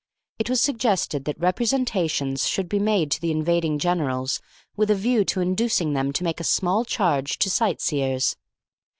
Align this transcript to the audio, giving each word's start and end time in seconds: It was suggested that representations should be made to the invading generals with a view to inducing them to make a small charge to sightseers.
It 0.39 0.49
was 0.49 0.59
suggested 0.59 1.25
that 1.25 1.39
representations 1.39 2.47
should 2.47 2.67
be 2.67 2.79
made 2.79 3.11
to 3.11 3.21
the 3.21 3.29
invading 3.29 3.77
generals 3.77 4.41
with 4.75 4.89
a 4.89 4.95
view 4.95 5.23
to 5.25 5.41
inducing 5.41 5.93
them 5.93 6.11
to 6.13 6.23
make 6.23 6.39
a 6.39 6.43
small 6.43 6.83
charge 6.85 7.37
to 7.37 7.51
sightseers. 7.51 8.35